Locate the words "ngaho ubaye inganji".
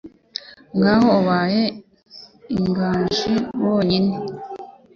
0.77-3.33